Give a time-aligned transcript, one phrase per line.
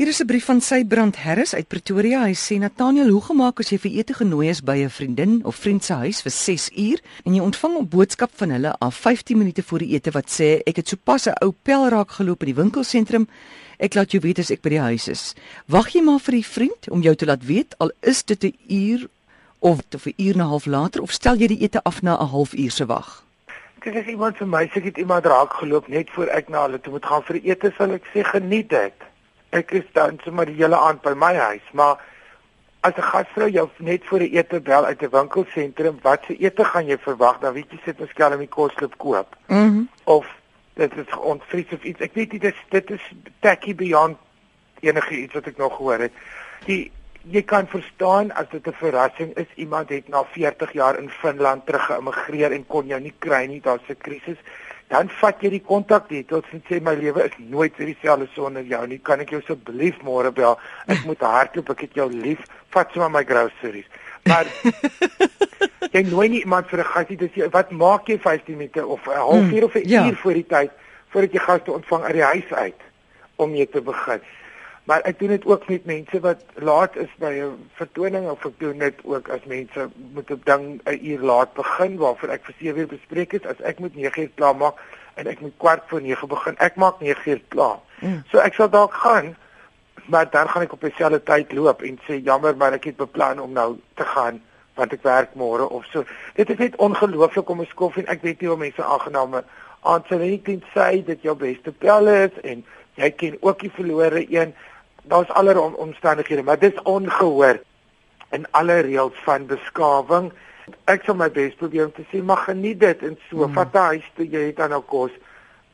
[0.00, 2.22] Hier is 'n brief van Sybrand Harris uit Pretoria.
[2.24, 5.56] Hy sê Nathaniel, hoe gemaak as jy vir ete genooi is by 'n vriendin of
[5.56, 9.38] vriend se huis vir 6 uur en jy ontvang 'n boodskap van hulle af 15
[9.38, 12.46] minute voor die ete wat sê ek het sopas 'n ou pel raak geloop in
[12.46, 13.28] die winkelsentrum.
[13.78, 15.34] Ek laat jou weet as ek by die huis is.
[15.66, 18.56] Wag jy maar vir die vriend om jou te laat weet al is dit 'n
[18.68, 19.08] uur
[19.58, 22.26] of 'n uur en 'n half later of stel jy die ete af na 'n
[22.26, 23.24] halfuur se wag?
[23.84, 26.62] Dit is iemand vir my, sê ek het iemand raak geloop net voor ek na
[26.62, 29.09] hulle toe moet gaan vir ete, sal ek sê geniet dit
[29.50, 32.00] ek is dan sommer die hele aand by my huis, maar
[32.80, 36.64] as 'n gasvrou jou net voor die ete bel uit 'n winkelsentrum, wat se ete
[36.64, 37.38] gaan jy verwag?
[37.40, 39.36] Dan weet jy sit ons skelm die kosloop koop.
[39.46, 39.58] Mhm.
[39.58, 40.26] Mm of
[40.74, 42.00] dit is ontvries of iets.
[42.00, 44.16] Ek weet nie dit is dit is tacky beyond
[44.80, 46.12] enige iets wat ek nog gehoor het.
[46.64, 46.90] Die
[47.28, 51.66] jy kan verstaan as dit 'n verrassing is iemand het na 40 jaar in Finland
[51.66, 54.38] terug geëmigreer en kon jou nie kry nie, daar's 'n krisis
[54.90, 58.66] dan vat jy die kontak details en sê my lewe is nooit vir dieselfde sonder
[58.66, 58.98] jou nie.
[59.06, 60.56] Kan ek jou asseblief môre bel?
[60.90, 62.42] Ek moet hardloop, ek het jou lief.
[62.74, 63.86] Vat sommer my groceries.
[64.26, 64.50] Maar
[65.94, 69.06] jy nooi nie iemand vir 'n gasie dis jy wat maak jy 15 minute of
[69.06, 70.06] 'n halfuur of 'n mm, ja.
[70.06, 70.70] uur voor die tyd
[71.10, 72.80] voordat jy gaste ontvang uit die huis uit
[73.36, 74.20] om mee te begin.
[74.90, 78.56] Maar ek doen dit ook met mense wat laat is by 'n vertoning of ek
[78.58, 82.54] doen dit ook as mense moet 'n ding 'n uur laat begin waarvoor ek vir
[82.58, 84.74] 7 uur bespreek is as ek moet 9 uur klaar maak
[85.14, 86.58] en ek moet kwart voor 9 begin.
[86.58, 87.78] Ek maak 9 uur klaar.
[88.00, 88.22] Mm.
[88.30, 89.36] So ek sal dalk gaan
[90.06, 93.40] maar dan gaan ek op dieselfde tyd loop en sê jammer maar ek het beplan
[93.40, 94.42] om nou te gaan
[94.74, 96.04] want ek werk môre of so.
[96.34, 99.44] Dit is net ongelooflik om 'n skof en ek weet nie hoe mense aangename
[100.10, 104.54] nie teen sy dit jou beste pel is en jy ken ook die verlore een
[105.02, 107.60] daar's allerlei om, omstandighede, maar dis ongehoor
[108.30, 110.30] in alle reëls van beskawing.
[110.84, 113.56] Ek sal my bes probeer om te sê mag geniet dit en so mm.
[113.58, 115.10] vat hy toe jy het dan nou kos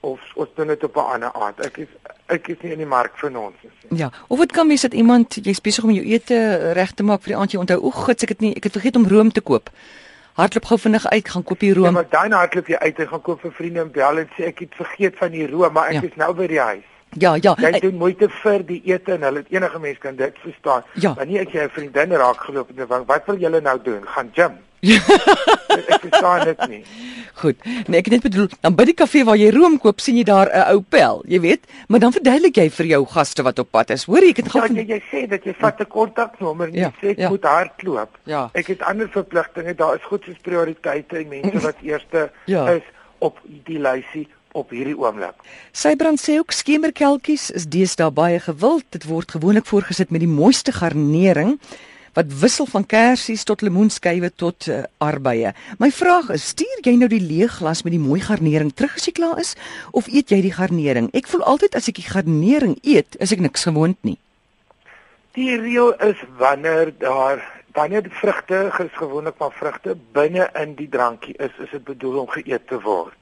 [0.00, 1.60] of ons doen dit op 'n ander aard.
[1.66, 1.88] Ek is
[2.26, 3.98] ek is nie in die mark vir ons nie.
[3.98, 7.22] Ja, of dit kan wees dat iemand jy's besig om jou ete reg te maak
[7.22, 9.32] vir die aand jy onthou oek gits ek het nie ek het vergeet om room
[9.32, 9.70] te koop.
[10.34, 11.84] Hardloop gou vinnig uit gaan koop die room.
[11.84, 14.44] Ja, maar dan hardloop jy uit en gaan koop vir vriende en bel en sê
[14.44, 16.02] ek het vergeet van die room, maar ek ja.
[16.02, 16.89] is nou by die huis.
[17.18, 17.56] Ja, ja.
[17.58, 20.84] Jy doen moeite vir die ete en hulle enige mens kan dit verstaan.
[21.02, 21.14] Ja.
[21.18, 24.02] Wanneer ek jou vriendin raak geloop en dan wat wil julle nou doen?
[24.16, 24.58] Gaan gym?
[24.80, 24.96] Ja.
[25.76, 26.78] ek verstaan dit nie.
[27.42, 27.58] Goed.
[27.86, 30.48] Nee, ek net bedoel, dan by die kafee waar jy room koop, sien jy daar
[30.48, 33.92] 'n ou pel, jy weet, maar dan verduidelik jy vir jou gaste wat op pad
[33.92, 34.06] is.
[34.08, 36.74] Hoor jy, ek het gou Ja, jy, jy sê dat jy vat 'n kontaknommer en
[36.74, 37.28] jy ja, sê ek ja.
[37.28, 38.18] moet hardloop.
[38.24, 38.48] Ja.
[38.54, 42.64] Ek het ander verpligtinge, daar is goed soos prioriteite en mense wat eerste ja.
[42.72, 42.82] is
[43.18, 45.36] op die lysie op hierdie oomblik.
[45.72, 48.86] Sybrand sê ook skemerkelkies is deesdae baie gewild.
[48.94, 51.58] Dit word gewoonlik voorgesit met die mooiste garnering
[52.18, 55.52] wat wissel van kersies tot lemoenskywe tot uh, arbeye.
[55.78, 59.06] My vraag is, stuur jy nou die leë glas met die mooi garnering terug as
[59.06, 59.54] jy klaar is
[59.94, 61.10] of eet jy die garnering?
[61.14, 64.18] Ek voel altyd as ek die garnering eet, is ek niks gewoond nie.
[65.38, 67.46] Die reël is wanneer daar
[67.78, 72.32] wanneer die vrugte gewoonlik van vrugte binne in die drankie is, is dit bedoel om
[72.34, 73.19] geëet te word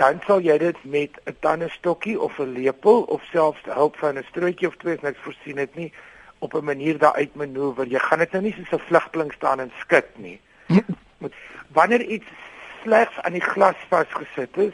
[0.00, 4.24] dan sal jy dit met 'n tandestokkie of 'n lepel of selfs hulp van 'n
[4.30, 5.92] strootjie of twee niks voorsien het nie
[6.38, 7.86] op 'n manier daar uit manoeuvreer.
[7.86, 10.40] Jy gaan dit nou nie soos 'n vlugteling staan en skud nie.
[11.18, 11.34] Moet
[11.68, 12.26] wanneer iets
[12.82, 14.72] slegs aan die glas vasgesit is,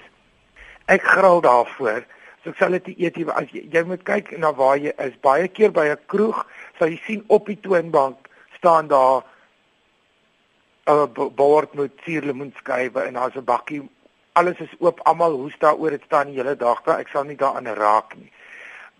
[0.84, 2.04] ek gril daarvoor.
[2.42, 5.20] So ek sal dit eet jy as jy, jy moet kyk na waar jy is.
[5.20, 6.46] Baie keer by 'n kroeg
[6.78, 8.16] sal jy sien op die toonbank
[8.56, 9.22] staan daar
[10.86, 13.82] 'n bord met suurlemoenskywe en daar's 'n bakkie
[14.36, 17.00] alles is oop, almal hoes daaroor dit staan die hele dag daar.
[17.04, 18.30] Ek sal nie daaraan raak nie.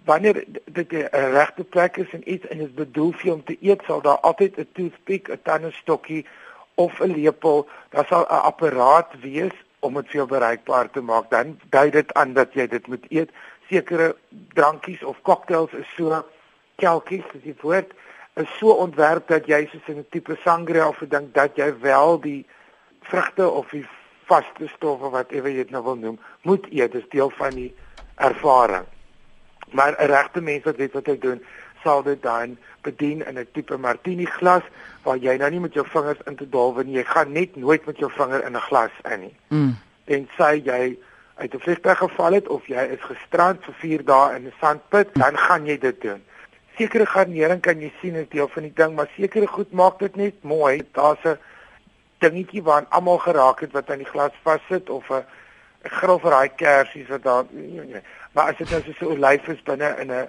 [0.09, 3.83] Wanneer dit 'n regte plek is en iets en dit bedoel vir om te eet,
[3.87, 6.27] sal daar altyd 'n toothpick, 'n tandestokkie
[6.75, 11.31] of 'n lepel, daar sal 'n apparaat wees om dit vir jou bereikbaar te maak.
[11.31, 13.31] Dan dui dit aan dat jy dit moet eet.
[13.69, 14.17] Sekere
[14.55, 16.25] drankies of cocktails is so
[16.77, 17.93] kelkies, as jy voort,
[18.35, 22.21] is so ontwerp dat jy soos 'n tipe sangria of 'n ding dat jy wel
[22.21, 22.47] die
[23.01, 23.87] vrugte of die
[24.27, 27.75] vaste stowwe wat ewe jy dit nou wil noem, moet eet, dis deel van die
[28.17, 28.87] ervaring.
[29.73, 31.43] Maar 'n regte mens wat weet wat hy doen,
[31.83, 34.63] sal dit dan bedien in 'n tipe martini glas
[35.03, 36.97] waar jy nou nie met jou vingers in te dalwe nie.
[36.99, 39.37] Jy gaan net nooit met jou vinger in 'n glas in nie.
[39.49, 39.77] Mm.
[40.05, 40.99] En sê jy
[41.35, 45.09] uit 'n vliegtuig geval het of jy is gestrand vir 4 dae in 'n sandput,
[45.15, 46.23] dan gaan jy dit doen.
[46.77, 50.17] Sekere garnering kan jy sien is deel van die ding, maar sekere goed maak dit
[50.17, 50.83] net mooi.
[50.93, 51.39] Daar's 'n
[52.19, 55.25] dingetjie waaraan almal geraak het wat aan die glas vassit of 'n
[55.83, 58.03] grill vir daai kersies wat daar nee, nee.
[58.33, 60.29] maar as dit nou so 'n olyf is binne in 'n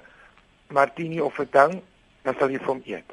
[0.67, 1.81] martini of 'n ding
[2.21, 3.11] dan sal jy hom eet